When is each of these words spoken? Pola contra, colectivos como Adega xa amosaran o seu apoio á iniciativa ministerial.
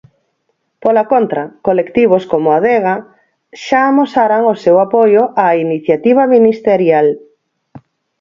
Pola 0.83 1.03
contra, 1.11 1.41
colectivos 1.67 2.23
como 2.31 2.47
Adega 2.57 2.95
xa 3.63 3.81
amosaran 3.91 4.41
o 4.53 4.55
seu 4.63 4.75
apoio 4.85 5.23
á 5.45 5.47
iniciativa 5.65 6.23
ministerial. 6.35 7.07